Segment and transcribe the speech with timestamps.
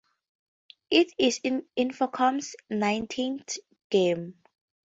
[0.89, 1.41] It is
[1.77, 3.57] Infocom's nineteenth
[3.91, 4.33] game.